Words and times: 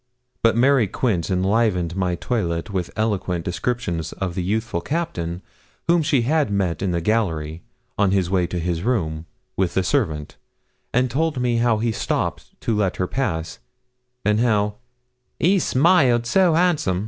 But 0.41 0.57
Mary 0.57 0.87
Quince 0.87 1.29
enlivened 1.29 1.95
my 1.95 2.15
toilet 2.15 2.71
with 2.71 2.89
eloquent 2.95 3.45
descriptions 3.45 4.13
of 4.13 4.33
the 4.33 4.41
youthful 4.41 4.81
Captain 4.81 5.43
whom 5.87 6.01
she 6.01 6.23
had 6.23 6.49
met 6.49 6.81
in 6.81 6.89
the 6.89 7.01
gallery, 7.01 7.61
on 7.99 8.09
his 8.09 8.27
way 8.27 8.47
to 8.47 8.57
his 8.57 8.81
room, 8.81 9.27
with 9.55 9.75
the 9.75 9.83
servant, 9.83 10.37
and 10.91 11.11
told 11.11 11.39
me 11.39 11.57
how 11.57 11.77
he 11.77 11.91
stopped 11.91 12.59
to 12.61 12.75
let 12.75 12.95
her 12.95 13.05
pass, 13.05 13.59
and 14.25 14.39
how 14.39 14.77
'he 15.39 15.59
smiled 15.59 16.25
so 16.25 16.55
'ansom.' 16.55 16.99